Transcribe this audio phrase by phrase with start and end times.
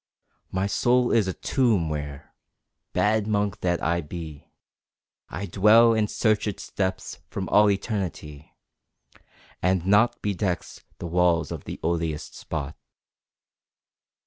[0.51, 2.33] My soul is a tomb where
[2.91, 4.47] bad monk that I be
[5.29, 8.51] I dwell and search its depths from all eternity,
[9.61, 12.75] And nought bedecks the walls of the odious spot.